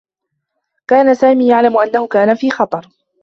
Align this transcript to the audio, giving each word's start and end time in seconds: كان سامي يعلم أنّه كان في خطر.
كان 0.87 1.15
سامي 1.15 1.47
يعلم 1.49 1.77
أنّه 1.77 2.07
كان 2.07 2.35
في 2.35 2.49
خطر. 2.51 2.87